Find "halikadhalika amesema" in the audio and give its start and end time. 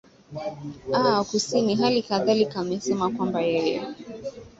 1.75-3.09